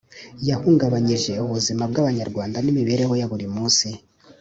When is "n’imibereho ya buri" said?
2.61-3.47